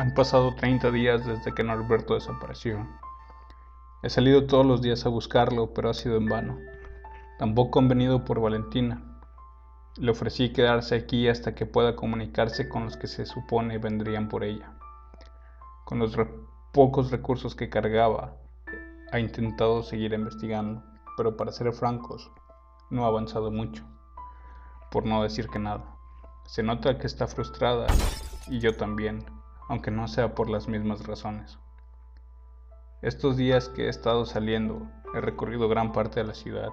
Han 0.00 0.14
pasado 0.14 0.54
30 0.54 0.92
días 0.92 1.26
desde 1.26 1.52
que 1.52 1.62
Norberto 1.62 2.14
desapareció. 2.14 2.88
He 4.02 4.08
salido 4.08 4.46
todos 4.46 4.64
los 4.64 4.80
días 4.80 5.04
a 5.04 5.10
buscarlo, 5.10 5.74
pero 5.74 5.90
ha 5.90 5.92
sido 5.92 6.16
en 6.16 6.24
vano. 6.24 6.56
Tampoco 7.38 7.80
han 7.80 7.88
venido 7.88 8.24
por 8.24 8.40
Valentina. 8.40 9.20
Le 9.98 10.10
ofrecí 10.10 10.54
quedarse 10.54 10.94
aquí 10.94 11.28
hasta 11.28 11.54
que 11.54 11.66
pueda 11.66 11.96
comunicarse 11.96 12.66
con 12.66 12.86
los 12.86 12.96
que 12.96 13.08
se 13.08 13.26
supone 13.26 13.76
vendrían 13.76 14.30
por 14.30 14.42
ella. 14.42 14.72
Con 15.84 15.98
los 15.98 16.16
pocos 16.72 17.10
recursos 17.10 17.54
que 17.54 17.68
cargaba, 17.68 18.38
ha 19.12 19.18
intentado 19.18 19.82
seguir 19.82 20.14
investigando, 20.14 20.82
pero 21.18 21.36
para 21.36 21.52
ser 21.52 21.70
francos, 21.74 22.30
no 22.88 23.04
ha 23.04 23.08
avanzado 23.08 23.50
mucho, 23.50 23.84
por 24.90 25.04
no 25.04 25.22
decir 25.22 25.50
que 25.50 25.58
nada. 25.58 25.94
Se 26.46 26.62
nota 26.62 26.96
que 26.96 27.06
está 27.06 27.26
frustrada 27.26 27.86
y 28.48 28.60
yo 28.60 28.74
también, 28.78 29.26
aunque 29.70 29.92
no 29.92 30.08
sea 30.08 30.34
por 30.34 30.50
las 30.50 30.66
mismas 30.66 31.06
razones. 31.06 31.60
Estos 33.02 33.36
días 33.36 33.68
que 33.68 33.86
he 33.86 33.88
estado 33.88 34.26
saliendo, 34.26 34.90
he 35.14 35.20
recorrido 35.20 35.68
gran 35.68 35.92
parte 35.92 36.18
de 36.18 36.26
la 36.26 36.34
ciudad 36.34 36.70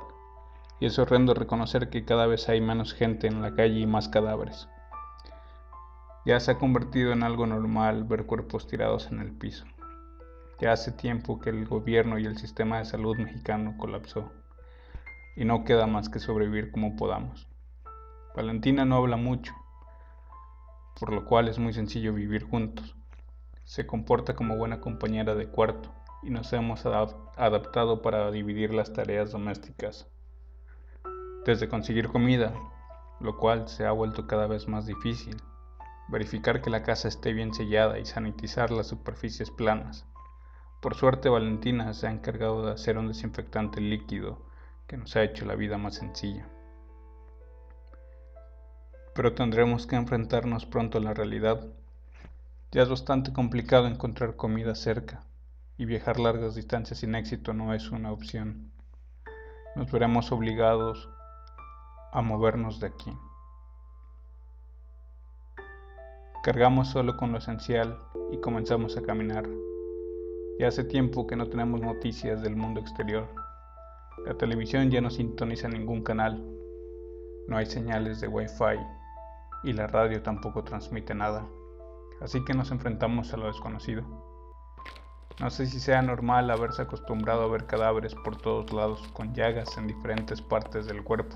y 0.80 0.88
es 0.88 0.98
horrendo 0.98 1.36
reconocer 1.36 1.92
que 1.92 2.06
cada 2.06 2.26
vez 2.26 2.50
hay 2.50 2.60
menos 2.60 2.96
gente 2.96 3.28
en 3.28 3.44
la 3.44 3.54
calle 3.54 3.82
y 3.82 3.86
más 3.86 4.10
cadáveres. 4.10 4.68
Ya 6.26 6.40
se 6.40 6.50
ha 6.50 6.58
convertido 6.58 7.14
en 7.14 7.22
algo 7.22 7.46
normal 7.46 8.04
ver 8.04 8.26
cuerpos 8.26 8.66
tirados 8.66 9.12
en 9.12 9.20
el 9.20 9.32
piso. 9.32 9.66
Ya 10.60 10.72
hace 10.72 10.92
tiempo 10.92 11.40
que 11.40 11.52
el 11.52 11.68
gobierno 11.68 12.18
y 12.18 12.26
el 12.26 12.40
sistema 12.40 12.80
de 12.80 12.86
salud 12.86 13.16
mexicano 13.18 13.76
colapsó 13.78 14.32
y 15.36 15.46
no 15.46 15.66
queda 15.66 15.86
más 15.86 16.10
que 16.10 16.18
sobrevivir 16.18 16.72
como 16.72 16.96
podamos. 16.96 17.48
Valentina 18.36 18.86
no 18.86 18.96
habla 18.96 19.18
mucho, 19.18 19.54
por 21.00 21.14
lo 21.14 21.26
cual 21.26 21.48
es 21.48 21.60
muy 21.60 21.74
sencillo 21.74 22.14
vivir 22.14 22.44
juntos. 22.44 22.96
Se 23.64 23.86
comporta 23.86 24.36
como 24.36 24.58
buena 24.58 24.80
compañera 24.80 25.36
de 25.36 25.48
cuarto 25.48 25.94
y 26.24 26.30
nos 26.30 26.52
hemos 26.54 26.86
adaptado 26.86 28.02
para 28.02 28.32
dividir 28.32 28.74
las 28.74 28.94
tareas 28.94 29.32
domésticas. 29.32 30.08
Desde 31.46 31.70
conseguir 31.70 32.08
comida, 32.08 32.54
lo 33.20 33.38
cual 33.38 33.68
se 33.68 33.86
ha 33.86 33.92
vuelto 33.92 34.28
cada 34.28 34.48
vez 34.48 34.68
más 34.68 34.86
difícil, 34.86 35.38
verificar 36.10 36.62
que 36.62 36.70
la 36.70 36.84
casa 36.84 37.08
esté 37.08 37.34
bien 37.34 37.54
sellada 37.54 38.00
y 38.00 38.06
sanitizar 38.06 38.72
las 38.72 38.88
superficies 38.88 39.52
planas, 39.52 40.06
por 40.82 40.96
suerte 40.96 41.28
Valentina 41.28 41.94
se 41.94 42.08
ha 42.08 42.12
encargado 42.12 42.66
de 42.66 42.72
hacer 42.72 42.98
un 42.98 43.08
desinfectante 43.08 43.82
líquido 43.82 44.46
que 44.88 44.96
nos 44.96 45.16
ha 45.16 45.24
hecho 45.24 45.46
la 45.46 45.56
vida 45.56 45.78
más 45.78 45.96
sencilla. 45.96 46.48
Pero 49.18 49.34
tendremos 49.34 49.88
que 49.88 49.96
enfrentarnos 49.96 50.68
pronto 50.68 51.00
a 51.00 51.02
la 51.02 51.12
realidad. 51.12 51.66
Ya 52.72 52.84
es 52.84 52.90
bastante 52.90 53.34
complicado 53.34 53.88
encontrar 53.88 54.36
comida 54.36 54.76
cerca 54.76 55.24
y 55.76 55.86
viajar 55.86 56.20
largas 56.20 56.54
distancias 56.54 57.00
sin 57.00 57.16
éxito 57.16 57.52
no 57.52 57.74
es 57.74 57.90
una 57.90 58.12
opción. 58.12 58.72
Nos 59.76 59.92
veremos 59.92 60.32
obligados 60.32 61.10
a 62.12 62.22
movernos 62.22 62.80
de 62.80 62.88
aquí. 62.90 63.12
Cargamos 66.44 66.90
solo 66.90 67.18
con 67.18 67.32
lo 67.32 67.40
esencial 67.40 68.00
y 68.32 68.38
comenzamos 68.38 68.98
a 68.98 69.02
caminar. 69.02 69.50
Ya 70.60 70.68
hace 70.68 70.84
tiempo 70.84 71.26
que 71.26 71.36
no 71.36 71.48
tenemos 71.48 71.82
noticias 71.82 72.44
del 72.44 72.56
mundo 72.56 72.82
exterior. 72.82 73.28
La 74.28 74.36
televisión 74.36 74.92
ya 74.92 75.02
no 75.02 75.10
sintoniza 75.10 75.68
ningún 75.70 76.04
canal. 76.04 76.40
No 77.48 77.58
hay 77.58 77.66
señales 77.66 78.22
de 78.22 78.28
Wi-Fi 78.28 78.97
y 79.68 79.74
la 79.74 79.88
radio 79.88 80.24
tampoco 80.24 80.64
transmite 80.64 81.14
nada. 81.14 81.46
Así 82.22 82.44
que 82.46 82.54
nos 82.54 82.72
enfrentamos 82.72 83.34
a 83.34 83.38
lo 83.38 83.48
desconocido. 83.48 84.04
No 85.42 85.50
sé 85.50 85.66
si 85.68 85.82
sea 85.82 86.02
normal 86.02 86.50
haberse 86.50 86.84
acostumbrado 86.84 87.44
a 87.44 87.48
ver 87.48 87.66
cadáveres 87.66 88.16
por 88.16 88.38
todos 88.38 88.72
lados 88.72 89.06
con 89.14 89.36
llagas 89.36 89.78
en 89.78 89.88
diferentes 89.88 90.42
partes 90.42 90.88
del 90.88 91.04
cuerpo. 91.04 91.36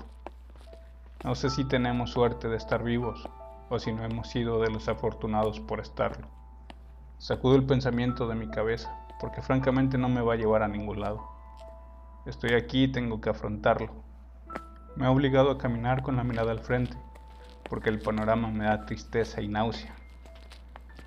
No 1.24 1.34
sé 1.34 1.50
si 1.50 1.64
tenemos 1.64 2.10
suerte 2.10 2.48
de 2.48 2.56
estar 2.56 2.82
vivos 2.82 3.28
o 3.68 3.78
si 3.78 3.92
no 3.92 4.02
hemos 4.02 4.28
sido 4.30 4.60
de 4.60 4.70
los 4.70 4.88
afortunados 4.88 5.60
por 5.60 5.78
estarlo. 5.78 6.26
Sacudo 7.18 7.54
el 7.54 7.66
pensamiento 7.66 8.26
de 8.26 8.34
mi 8.34 8.50
cabeza 8.50 8.92
porque 9.20 9.42
francamente 9.42 9.98
no 9.98 10.08
me 10.08 10.22
va 10.22 10.32
a 10.32 10.36
llevar 10.36 10.62
a 10.62 10.68
ningún 10.68 11.00
lado. 11.00 11.22
Estoy 12.24 12.54
aquí 12.54 12.84
y 12.84 12.92
tengo 12.92 13.20
que 13.20 13.30
afrontarlo. 13.30 13.92
Me 14.96 15.06
ha 15.06 15.10
obligado 15.10 15.50
a 15.50 15.58
caminar 15.58 16.02
con 16.02 16.16
la 16.16 16.24
mirada 16.24 16.50
al 16.50 16.60
frente, 16.60 16.96
porque 17.72 17.88
el 17.88 18.00
panorama 18.00 18.48
me 18.48 18.66
da 18.66 18.84
tristeza 18.84 19.40
y 19.40 19.48
náusea. 19.48 19.94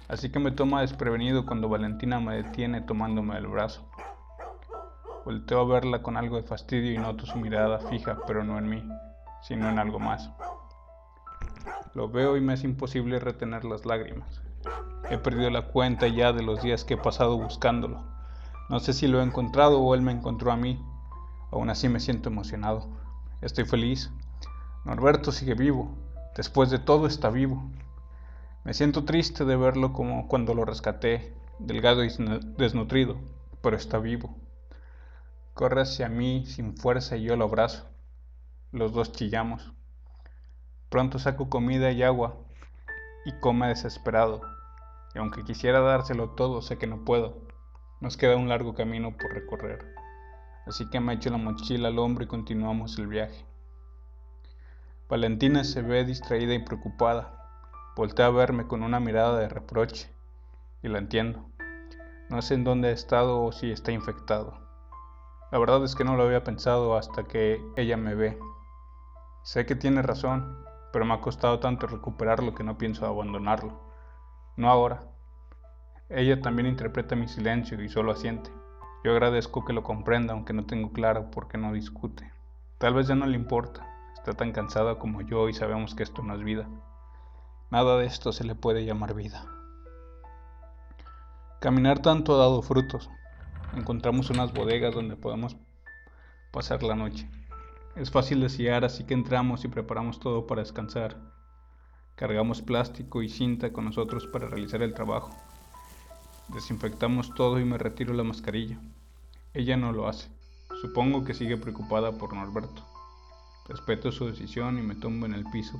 Así 0.07 0.31
que 0.31 0.39
me 0.39 0.49
toma 0.49 0.81
desprevenido 0.81 1.45
cuando 1.45 1.69
Valentina 1.69 2.19
me 2.19 2.37
detiene 2.37 2.81
tomándome 2.81 3.37
el 3.37 3.45
brazo. 3.45 3.87
Volteo 5.25 5.59
a 5.59 5.65
verla 5.65 6.01
con 6.01 6.17
algo 6.17 6.37
de 6.37 6.41
fastidio 6.41 6.91
y 6.91 6.97
noto 6.97 7.27
su 7.27 7.37
mirada 7.37 7.77
fija, 7.77 8.17
pero 8.25 8.43
no 8.43 8.57
en 8.57 8.67
mí, 8.67 8.83
sino 9.43 9.69
en 9.69 9.77
algo 9.77 9.99
más. 9.99 10.31
Lo 11.93 12.09
veo 12.09 12.35
y 12.35 12.41
me 12.41 12.55
es 12.55 12.63
imposible 12.63 13.19
retener 13.19 13.63
las 13.63 13.85
lágrimas. 13.85 14.41
He 15.11 15.19
perdido 15.19 15.51
la 15.51 15.67
cuenta 15.67 16.07
ya 16.07 16.33
de 16.33 16.41
los 16.41 16.63
días 16.63 16.83
que 16.83 16.95
he 16.95 16.97
pasado 16.97 17.37
buscándolo. 17.37 18.01
No 18.69 18.79
sé 18.79 18.93
si 18.93 19.07
lo 19.07 19.19
he 19.19 19.23
encontrado 19.23 19.81
o 19.81 19.93
él 19.93 20.01
me 20.01 20.13
encontró 20.13 20.51
a 20.51 20.57
mí. 20.57 20.83
Aún 21.51 21.69
así 21.69 21.89
me 21.89 21.99
siento 21.99 22.29
emocionado. 22.29 22.89
Estoy 23.41 23.65
feliz. 23.65 24.11
Norberto 24.83 25.31
sigue 25.31 25.53
vivo. 25.53 26.04
Después 26.35 26.69
de 26.69 26.79
todo 26.79 27.07
está 27.07 27.29
vivo. 27.29 27.63
Me 28.63 28.73
siento 28.73 29.05
triste 29.05 29.45
de 29.45 29.55
verlo 29.55 29.93
como 29.93 30.27
cuando 30.27 30.53
lo 30.53 30.65
rescaté, 30.65 31.33
delgado 31.59 32.03
y 32.03 32.09
desnutrido, 32.57 33.17
pero 33.61 33.77
está 33.77 33.97
vivo. 33.97 34.35
Corre 35.53 35.81
hacia 35.81 36.09
mí 36.09 36.45
sin 36.45 36.75
fuerza 36.75 37.17
y 37.17 37.23
yo 37.23 37.35
lo 37.35 37.45
abrazo. 37.45 37.87
Los 38.71 38.93
dos 38.93 39.11
chillamos. 39.11 39.73
Pronto 40.89 41.17
saco 41.17 41.49
comida 41.49 41.91
y 41.91 42.03
agua 42.03 42.35
y 43.25 43.31
come 43.39 43.67
desesperado 43.67 44.41
y 45.15 45.17
aunque 45.17 45.43
quisiera 45.43 45.79
dárselo 45.79 46.31
todo, 46.31 46.61
sé 46.61 46.77
que 46.77 46.87
no 46.87 47.05
puedo. 47.05 47.41
Nos 48.01 48.17
queda 48.17 48.35
un 48.35 48.49
largo 48.49 48.75
camino 48.75 49.15
por 49.17 49.33
recorrer. 49.33 49.95
Así 50.67 50.89
que 50.89 50.99
me 50.99 51.13
echo 51.13 51.29
la 51.29 51.37
mochila 51.37 51.87
al 51.87 51.99
hombro 51.99 52.25
y 52.25 52.27
continuamos 52.27 52.99
el 52.99 53.07
viaje. 53.07 53.45
Valentina 55.07 55.63
se 55.63 55.83
ve 55.83 56.03
distraída 56.03 56.55
y 56.55 56.65
preocupada. 56.65 57.31
Voltea 57.95 58.25
a 58.25 58.31
verme 58.31 58.65
con 58.65 58.81
una 58.81 58.99
mirada 58.99 59.37
de 59.37 59.47
reproche. 59.47 60.09
Y 60.81 60.87
la 60.87 60.97
entiendo. 60.97 61.45
No 62.31 62.41
sé 62.41 62.55
en 62.55 62.63
dónde 62.63 62.87
ha 62.87 62.91
estado 62.91 63.43
o 63.43 63.51
si 63.51 63.69
está 63.69 63.91
infectado. 63.91 64.57
La 65.51 65.59
verdad 65.59 65.83
es 65.83 65.93
que 65.93 66.03
no 66.03 66.15
lo 66.15 66.23
había 66.23 66.43
pensado 66.43 66.97
hasta 66.97 67.25
que 67.25 67.63
ella 67.75 67.97
me 67.97 68.15
ve. 68.15 68.39
Sé 69.43 69.67
que 69.67 69.75
tiene 69.75 70.01
razón, 70.01 70.57
pero 70.91 71.05
me 71.05 71.13
ha 71.13 71.21
costado 71.21 71.59
tanto 71.59 71.85
recuperarlo 71.85 72.55
que 72.55 72.63
no 72.63 72.79
pienso 72.79 73.05
abandonarlo. 73.05 73.79
No 74.57 74.71
ahora. 74.71 75.03
Ella 76.09 76.41
también 76.41 76.67
interpreta 76.67 77.15
mi 77.15 77.27
silencio 77.27 77.79
y 77.79 77.89
solo 77.89 78.11
asiente. 78.11 78.49
Yo 79.03 79.11
agradezco 79.11 79.65
que 79.65 79.73
lo 79.73 79.83
comprenda, 79.83 80.33
aunque 80.33 80.53
no 80.53 80.65
tengo 80.65 80.91
claro 80.91 81.29
por 81.29 81.47
qué 81.47 81.59
no 81.59 81.73
discute. 81.73 82.31
Tal 82.79 82.95
vez 82.95 83.07
ya 83.07 83.13
no 83.13 83.27
le 83.27 83.35
importa. 83.35 83.94
Está 84.15 84.33
tan 84.33 84.51
cansada 84.51 84.97
como 84.97 85.21
yo 85.21 85.47
y 85.49 85.53
sabemos 85.53 85.93
que 85.93 86.03
esto 86.03 86.23
no 86.23 86.35
es 86.35 86.43
vida. 86.43 86.67
Nada 87.69 87.97
de 87.97 88.05
esto 88.05 88.31
se 88.31 88.43
le 88.43 88.55
puede 88.55 88.85
llamar 88.85 89.13
vida. 89.13 89.45
Caminar 91.59 91.99
tanto 91.99 92.35
ha 92.35 92.37
dado 92.37 92.61
frutos. 92.61 93.09
Encontramos 93.75 94.29
unas 94.29 94.53
bodegas 94.53 94.93
donde 94.93 95.15
podemos 95.15 95.57
pasar 96.51 96.83
la 96.83 96.95
noche. 96.95 97.29
Es 97.95 98.11
fácil 98.11 98.41
desear, 98.41 98.85
así 98.85 99.03
que 99.05 99.13
entramos 99.13 99.63
y 99.65 99.67
preparamos 99.67 100.19
todo 100.19 100.47
para 100.47 100.61
descansar. 100.61 101.17
Cargamos 102.15 102.61
plástico 102.61 103.21
y 103.21 103.29
cinta 103.29 103.73
con 103.73 103.85
nosotros 103.85 104.27
para 104.27 104.47
realizar 104.47 104.81
el 104.81 104.93
trabajo. 104.93 105.31
Desinfectamos 106.49 107.33
todo 107.33 107.59
y 107.59 107.65
me 107.65 107.77
retiro 107.77 108.13
la 108.13 108.23
mascarilla. 108.23 108.79
Ella 109.53 109.75
no 109.75 109.91
lo 109.91 110.07
hace. 110.07 110.29
Supongo 110.81 111.25
que 111.25 111.33
sigue 111.33 111.57
preocupada 111.57 112.11
por 112.11 112.33
Norberto. 112.33 112.94
Respeto 113.67 114.11
su 114.11 114.27
decisión 114.27 114.77
y 114.79 114.81
me 114.81 114.95
tumbo 114.95 115.25
en 115.25 115.33
el 115.33 115.45
piso. 115.45 115.79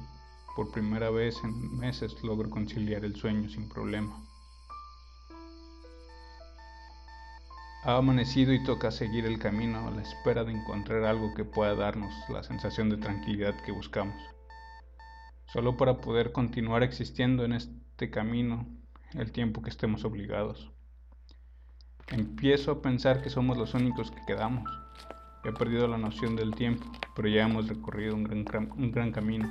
Por 0.56 0.72
primera 0.72 1.10
vez 1.10 1.36
en 1.44 1.78
meses 1.78 2.24
logro 2.24 2.50
conciliar 2.50 3.06
el 3.06 3.16
sueño 3.16 3.50
sin 3.50 3.70
problema. 3.70 4.24
Ha 7.84 7.98
amanecido 7.98 8.54
y 8.54 8.64
toca 8.64 8.90
seguir 8.90 9.26
el 9.26 9.38
camino 9.38 9.88
a 9.88 9.92
la 9.92 10.02
espera 10.02 10.44
de 10.44 10.54
encontrar 10.54 11.04
algo 11.04 11.34
que 11.36 11.46
pueda 11.46 11.76
darnos 11.76 12.14
la 12.30 12.42
sensación 12.42 12.90
de 12.90 12.98
tranquilidad 12.98 13.56
que 13.64 13.72
buscamos 13.72 14.16
solo 15.56 15.78
para 15.78 15.98
poder 16.02 16.34
continuar 16.34 16.84
existiendo 16.84 17.46
en 17.46 17.54
este 17.54 18.10
camino 18.10 18.68
el 19.14 19.32
tiempo 19.32 19.62
que 19.62 19.70
estemos 19.70 20.04
obligados. 20.04 20.70
Empiezo 22.08 22.72
a 22.72 22.82
pensar 22.82 23.22
que 23.22 23.30
somos 23.30 23.58
los 23.58 23.74
únicos 23.74 24.12
que 24.12 24.20
quedamos. 24.28 24.70
He 25.46 25.54
perdido 25.54 25.88
la 25.88 25.98
noción 25.98 26.36
del 26.36 26.54
tiempo, 26.54 26.86
pero 27.16 27.28
ya 27.30 27.44
hemos 27.44 27.68
recorrido 27.68 28.14
un 28.14 28.24
gran, 28.24 28.70
un 28.78 28.92
gran 28.92 29.12
camino. 29.12 29.50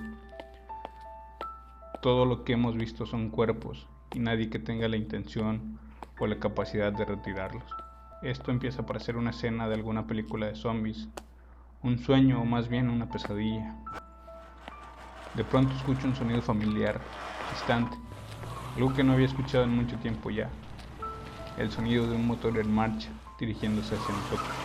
Todo 2.03 2.27
lo 2.27 2.45
que 2.45 2.53
hemos 2.53 2.77
visto 2.77 3.07
son 3.07 3.31
cuerpos 3.31 3.87
y 4.15 4.19
nadie 4.19 4.51
que 4.51 4.59
tenga 4.59 4.87
la 4.89 4.97
intención 4.97 5.79
o 6.19 6.27
la 6.27 6.39
capacidad 6.39 6.93
de 6.93 7.05
retirarlos. 7.05 7.65
Esto 8.23 8.51
empieza 8.51 8.83
a 8.83 8.87
parecer 8.87 9.17
una 9.17 9.31
escena 9.31 9.69
de 9.69 9.75
alguna 9.75 10.07
película 10.07 10.47
de 10.47 10.55
zombies, 10.55 11.09
un 11.83 11.99
sueño 11.99 12.41
o 12.41 12.45
más 12.45 12.69
bien 12.69 12.89
una 12.89 13.11
pesadilla. 13.11 13.75
De 15.35 15.45
pronto 15.45 15.75
escucho 15.75 16.07
un 16.07 16.15
sonido 16.15 16.41
familiar, 16.41 17.01
distante, 17.51 17.97
algo 18.77 18.95
que 18.95 19.03
no 19.03 19.13
había 19.13 19.27
escuchado 19.27 19.65
en 19.65 19.75
mucho 19.75 19.97
tiempo 19.99 20.31
ya. 20.31 20.49
El 21.57 21.71
sonido 21.71 22.07
de 22.07 22.17
un 22.17 22.27
motor 22.27 22.57
en 22.59 22.73
marcha, 22.73 23.11
dirigiéndose 23.39 23.95
hacia 23.95 24.15
nosotros. 24.15 24.64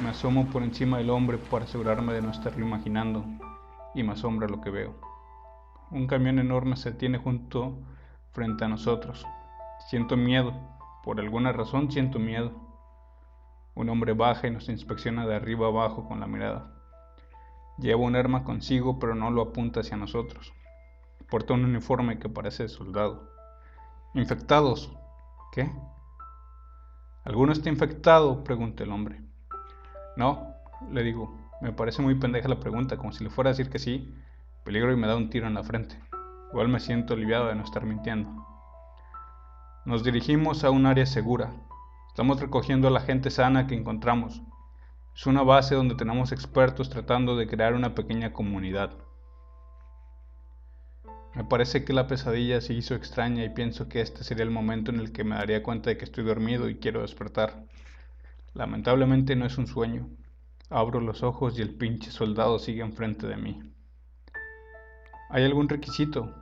Me 0.00 0.08
asomo 0.08 0.46
por 0.46 0.64
encima 0.64 0.98
del 0.98 1.10
hombre 1.10 1.38
para 1.38 1.66
asegurarme 1.66 2.12
de 2.12 2.20
no 2.20 2.30
estarlo 2.30 2.66
imaginando, 2.66 3.24
y 3.94 4.02
me 4.02 4.12
asombra 4.12 4.48
lo 4.48 4.60
que 4.60 4.70
veo. 4.70 4.94
Un 5.92 6.08
camión 6.08 6.40
enorme 6.40 6.76
se 6.76 6.90
detiene 6.90 7.18
junto 7.18 7.78
frente 8.32 8.64
a 8.64 8.68
nosotros. 8.68 9.24
Siento 9.88 10.16
miedo, 10.16 10.52
por 11.04 11.20
alguna 11.20 11.52
razón 11.52 11.92
siento 11.92 12.18
miedo. 12.18 12.50
Un 13.76 13.88
hombre 13.88 14.14
baja 14.14 14.48
y 14.48 14.50
nos 14.50 14.68
inspecciona 14.68 15.26
de 15.26 15.36
arriba 15.36 15.68
abajo 15.68 16.08
con 16.08 16.18
la 16.18 16.26
mirada. 16.26 16.72
Lleva 17.78 18.02
un 18.02 18.16
arma 18.16 18.42
consigo, 18.42 18.98
pero 18.98 19.14
no 19.14 19.30
lo 19.30 19.42
apunta 19.42 19.80
hacia 19.80 19.96
nosotros. 19.96 20.52
Porta 21.30 21.54
un 21.54 21.64
uniforme 21.64 22.18
que 22.18 22.28
parece 22.28 22.64
de 22.64 22.68
soldado. 22.68 23.30
Infectados. 24.14 24.92
¿Qué? 25.52 25.70
¿Alguno 27.24 27.52
está 27.52 27.68
infectado? 27.68 28.42
pregunta 28.42 28.82
el 28.82 28.90
hombre. 28.90 29.20
No, 30.16 30.54
le 30.90 31.02
digo. 31.02 31.38
Me 31.60 31.72
parece 31.72 32.02
muy 32.02 32.14
pendeja 32.14 32.48
la 32.48 32.60
pregunta, 32.60 32.96
como 32.96 33.12
si 33.12 33.24
le 33.24 33.30
fuera 33.30 33.50
a 33.50 33.52
decir 33.52 33.70
que 33.70 33.78
sí. 33.78 34.14
Peligro 34.64 34.92
y 34.92 34.96
me 34.96 35.06
da 35.06 35.16
un 35.16 35.30
tiro 35.30 35.46
en 35.46 35.54
la 35.54 35.62
frente. 35.62 35.98
Igual 36.50 36.68
me 36.68 36.80
siento 36.80 37.14
aliviado 37.14 37.48
de 37.48 37.54
no 37.54 37.64
estar 37.64 37.84
mintiendo. 37.84 38.30
Nos 39.84 40.04
dirigimos 40.04 40.64
a 40.64 40.70
un 40.70 40.86
área 40.86 41.06
segura, 41.06 41.52
Estamos 42.14 42.38
recogiendo 42.38 42.86
a 42.86 42.92
la 42.92 43.00
gente 43.00 43.28
sana 43.28 43.66
que 43.66 43.74
encontramos. 43.74 44.40
Es 45.16 45.26
una 45.26 45.42
base 45.42 45.74
donde 45.74 45.96
tenemos 45.96 46.30
expertos 46.30 46.88
tratando 46.88 47.34
de 47.34 47.48
crear 47.48 47.74
una 47.74 47.96
pequeña 47.96 48.32
comunidad. 48.32 48.92
Me 51.34 51.42
parece 51.42 51.84
que 51.84 51.92
la 51.92 52.06
pesadilla 52.06 52.60
se 52.60 52.72
hizo 52.72 52.94
extraña 52.94 53.42
y 53.42 53.48
pienso 53.48 53.88
que 53.88 54.00
este 54.00 54.22
sería 54.22 54.44
el 54.44 54.52
momento 54.52 54.92
en 54.92 55.00
el 55.00 55.10
que 55.10 55.24
me 55.24 55.34
daría 55.34 55.64
cuenta 55.64 55.90
de 55.90 55.98
que 55.98 56.04
estoy 56.04 56.22
dormido 56.22 56.68
y 56.68 56.76
quiero 56.76 57.02
despertar. 57.02 57.64
Lamentablemente 58.54 59.34
no 59.34 59.46
es 59.46 59.58
un 59.58 59.66
sueño. 59.66 60.08
Abro 60.70 61.00
los 61.00 61.24
ojos 61.24 61.58
y 61.58 61.62
el 61.62 61.74
pinche 61.74 62.12
soldado 62.12 62.60
sigue 62.60 62.82
enfrente 62.82 63.26
de 63.26 63.36
mí. 63.36 63.74
¿Hay 65.28 65.44
algún 65.44 65.68
requisito? 65.68 66.32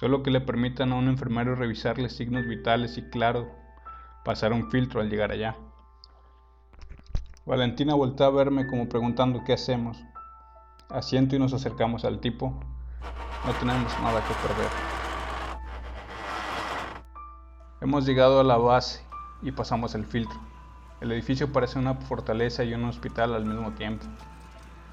Solo 0.00 0.22
que 0.22 0.30
le 0.30 0.40
permitan 0.40 0.92
a 0.92 0.94
un 0.96 1.08
enfermero 1.08 1.54
revisarle 1.54 2.08
signos 2.08 2.46
vitales 2.46 2.96
y 2.96 3.02
claro, 3.10 3.52
pasar 4.24 4.54
un 4.54 4.70
filtro 4.70 5.02
al 5.02 5.10
llegar 5.10 5.30
allá. 5.30 5.56
Valentina 7.44 7.94
voltea 7.94 8.28
a 8.28 8.30
verme 8.30 8.66
como 8.66 8.88
preguntando 8.88 9.44
qué 9.44 9.52
hacemos. 9.52 10.02
Asiento 10.88 11.36
y 11.36 11.38
nos 11.38 11.52
acercamos 11.52 12.06
al 12.06 12.20
tipo. 12.20 12.58
No 13.44 13.52
tenemos 13.60 13.92
nada 14.00 14.22
que 14.26 14.34
perder. 14.34 14.70
Hemos 17.82 18.06
llegado 18.06 18.40
a 18.40 18.44
la 18.44 18.56
base 18.56 19.03
y 19.44 19.52
pasamos 19.52 19.94
el 19.94 20.04
filtro. 20.04 20.40
El 21.00 21.12
edificio 21.12 21.52
parece 21.52 21.78
una 21.78 21.94
fortaleza 21.94 22.64
y 22.64 22.74
un 22.74 22.84
hospital 22.84 23.34
al 23.34 23.44
mismo 23.44 23.72
tiempo. 23.72 24.06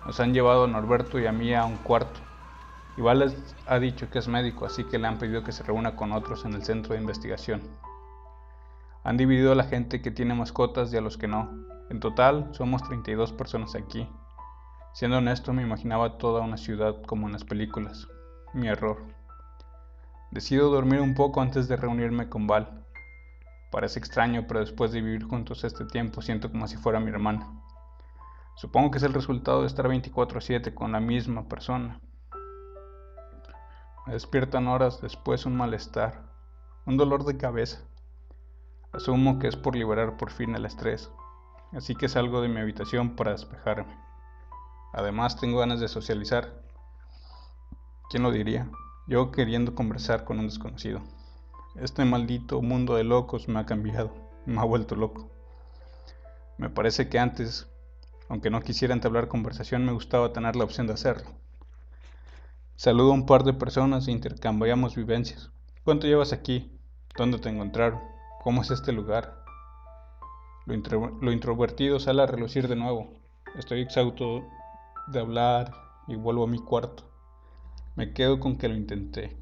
Nos 0.06 0.19
han 0.19 0.33
llevado 0.33 0.65
a 0.65 0.68
Norberto 0.68 1.19
y 1.19 1.25
a 1.25 1.31
mí 1.31 1.53
a 1.53 1.63
un 1.63 1.77
cuarto. 1.77 2.19
Igual 2.98 3.19
les 3.19 3.56
ha 3.65 3.80
dicho 3.80 4.09
que 4.09 4.19
es 4.19 4.27
médico, 4.27 4.65
así 4.65 4.83
que 4.83 5.00
le 5.00 5.07
han 5.07 5.18
pedido 5.18 5.44
que 5.44 5.53
se 5.53 5.63
reúna 5.63 5.95
con 5.95 6.12
otros 6.12 6.44
en 6.44 6.53
el 6.53 6.63
centro 6.63 6.94
de 6.94 7.00
investigación. 7.00 7.62
Han 9.03 9.18
dividido 9.18 9.53
a 9.53 9.56
la 9.56 9.63
gente 9.63 10.01
que 10.01 10.12
tiene 10.12 10.36
mascotas 10.36 10.94
y 10.94 10.97
a 10.97 11.01
los 11.01 11.18
que 11.18 11.27
no. 11.27 11.50
En 11.89 12.00
total, 12.00 12.50
somos 12.51 12.83
32 12.83 13.31
personas 13.31 13.75
aquí. 13.75 14.07
Siendo 14.94 15.18
honesto, 15.19 15.54
me 15.54 15.63
imaginaba 15.63 16.18
toda 16.18 16.42
una 16.42 16.57
ciudad 16.57 17.01
como 17.04 17.27
en 17.27 17.33
las 17.33 17.45
películas. 17.45 18.07
Mi 18.54 18.68
error. 18.68 18.97
Decido 20.31 20.69
dormir 20.69 21.00
un 21.00 21.15
poco 21.15 21.42
antes 21.42 21.69
de 21.69 21.77
reunirme 21.77 22.27
con 22.27 22.47
Val. 22.47 22.81
Parece 23.71 24.00
extraño, 24.00 24.45
pero 24.47 24.59
después 24.59 24.91
de 24.91 25.01
vivir 25.01 25.23
juntos 25.23 25.63
este 25.63 25.85
tiempo 25.85 26.21
siento 26.21 26.51
como 26.51 26.68
si 26.68 26.75
fuera 26.75 27.00
mi 27.00 27.09
hermana. 27.09 27.50
Supongo 28.56 28.91
que 28.91 28.97
es 28.97 29.03
el 29.03 29.13
resultado 29.13 29.62
de 29.62 29.68
estar 29.68 29.88
24/7 29.88 30.73
con 30.73 30.91
la 30.91 31.00
misma 31.00 31.47
persona. 31.47 32.01
Me 34.06 34.13
despiertan 34.13 34.68
horas 34.68 35.00
después 35.01 35.45
un 35.45 35.56
malestar, 35.56 36.21
un 36.85 36.97
dolor 36.97 37.23
de 37.23 37.38
cabeza. 37.38 37.79
Asumo 38.91 39.39
que 39.39 39.47
es 39.47 39.56
por 39.56 39.75
liberar 39.75 40.18
por 40.18 40.31
fin 40.31 40.53
el 40.53 40.65
estrés, 40.65 41.09
así 41.71 41.95
que 41.95 42.09
salgo 42.09 42.41
de 42.41 42.50
mi 42.50 42.59
habitación 42.59 43.15
para 43.15 43.31
despejarme. 43.31 43.97
Además 44.91 45.39
tengo 45.39 45.59
ganas 45.59 45.79
de 45.79 45.88
socializar. 45.88 46.62
¿Quién 48.09 48.23
lo 48.23 48.31
diría? 48.31 48.69
Yo 49.07 49.31
queriendo 49.31 49.75
conversar 49.75 50.25
con 50.25 50.39
un 50.39 50.47
desconocido. 50.47 51.01
Este 51.75 52.03
maldito 52.03 52.62
mundo 52.62 52.95
de 52.95 53.06
locos 53.06 53.47
me 53.47 53.57
ha 53.57 53.65
cambiado, 53.65 54.13
me 54.45 54.59
ha 54.59 54.65
vuelto 54.65 54.95
loco. 54.95 55.31
Me 56.57 56.69
parece 56.69 57.07
que 57.07 57.18
antes, 57.18 57.69
aunque 58.27 58.50
no 58.50 58.62
quisiera 58.62 58.94
entablar 58.94 59.29
conversación, 59.29 59.85
me 59.85 59.94
gustaba 59.94 60.33
tener 60.33 60.57
la 60.57 60.65
opción 60.65 60.85
de 60.85 60.94
hacerlo. 60.94 61.31
Saludo 62.75 63.12
a 63.12 63.13
un 63.13 63.25
par 63.25 63.45
de 63.45 63.53
personas 63.53 64.07
e 64.07 64.12
intercambiamos 64.12 64.97
vivencias. 64.97 65.50
¿Cuánto 65.85 66.07
llevas 66.07 66.33
aquí? 66.33 66.77
¿Dónde 67.15 67.39
te 67.39 67.47
encontraron? 67.47 68.01
¿Cómo 68.44 68.63
es 68.63 68.69
este 68.69 68.91
lugar? 68.91 69.41
Lo, 70.65 71.31
introvertido 71.31 72.01
sale 72.01 72.21
a 72.21 72.27
relucir 72.27 72.68
de 72.68 72.75
nuevo. 72.75 73.13
Estoy 73.57 73.79
exhausto 73.79 74.44
de 75.07 75.19
hablar 75.21 75.71
y 76.07 76.15
vuelvo 76.15 76.44
a 76.44 76.47
mi 76.47 76.59
cuarto. 76.59 77.09
Me 77.95 78.13
quedo 78.13 78.41
con 78.41 78.57
que 78.57 78.68
lo 78.68 78.75
intenté 78.75 79.41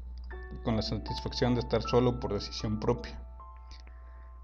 con 0.64 0.76
la 0.76 0.82
satisfacción 0.82 1.54
de 1.54 1.60
estar 1.60 1.82
solo 1.82 2.20
por 2.20 2.32
decisión 2.32 2.80
propia. 2.80 3.18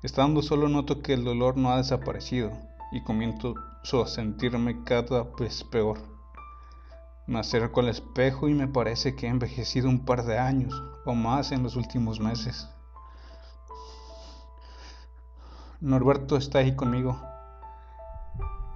Estando 0.02 0.42
solo 0.42 0.68
noto 0.68 1.02
que 1.02 1.14
el 1.14 1.24
dolor 1.24 1.56
no 1.56 1.70
ha 1.70 1.78
desaparecido 1.78 2.50
y 2.92 3.02
comienzo 3.02 3.54
a 4.02 4.06
sentirme 4.06 4.84
cada 4.84 5.24
vez 5.38 5.64
peor. 5.64 5.98
Me 7.26 7.40
acerco 7.40 7.80
al 7.80 7.88
espejo 7.88 8.48
y 8.48 8.54
me 8.54 8.68
parece 8.68 9.16
que 9.16 9.26
he 9.26 9.30
envejecido 9.30 9.88
un 9.88 10.04
par 10.04 10.24
de 10.24 10.38
años 10.38 10.80
o 11.04 11.14
más 11.14 11.50
en 11.50 11.62
los 11.62 11.74
últimos 11.74 12.20
meses. 12.20 12.68
Norberto 15.80 16.36
está 16.36 16.60
ahí 16.60 16.76
conmigo. 16.76 17.20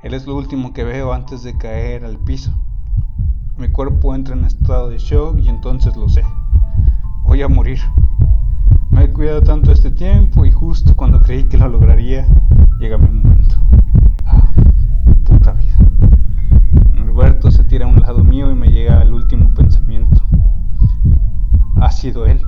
Él 0.02 0.14
es 0.14 0.26
lo 0.26 0.36
último 0.36 0.72
que 0.72 0.84
veo 0.84 1.12
antes 1.12 1.42
de 1.42 1.56
caer 1.56 2.04
al 2.04 2.18
piso. 2.18 2.50
Mi 3.56 3.70
cuerpo 3.70 4.14
entra 4.14 4.34
en 4.34 4.44
estado 4.44 4.88
de 4.88 4.98
shock 4.98 5.38
y 5.38 5.48
entonces 5.48 5.94
lo 5.96 6.08
sé. 6.08 6.24
Voy 7.30 7.42
a 7.42 7.48
morir. 7.48 7.78
Me 8.90 9.04
he 9.04 9.10
cuidado 9.12 9.40
tanto 9.40 9.70
este 9.70 9.92
tiempo 9.92 10.44
y 10.44 10.50
justo 10.50 10.96
cuando 10.96 11.20
creí 11.20 11.44
que 11.44 11.58
lo 11.58 11.68
lograría, 11.68 12.26
llega 12.80 12.98
mi 12.98 13.08
momento. 13.08 13.54
Ah, 14.24 14.50
puta 15.22 15.52
vida. 15.52 15.76
Norberto 16.92 17.52
se 17.52 17.62
tira 17.62 17.86
a 17.86 17.88
un 17.88 18.00
lado 18.00 18.24
mío 18.24 18.50
y 18.50 18.56
me 18.56 18.72
llega 18.72 19.00
el 19.02 19.12
último 19.12 19.54
pensamiento. 19.54 20.20
Ha 21.76 21.92
sido 21.92 22.26
él. 22.26 22.42